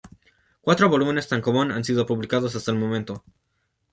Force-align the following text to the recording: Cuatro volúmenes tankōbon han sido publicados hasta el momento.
Cuatro 0.65 0.89
volúmenes 0.93 1.29
tankōbon 1.31 1.71
han 1.73 1.83
sido 1.83 2.07
publicados 2.07 2.55
hasta 2.55 2.71
el 2.71 2.79
momento. 2.79 3.23